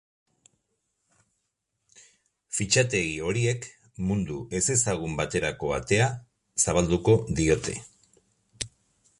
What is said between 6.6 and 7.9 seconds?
zabalduko diote.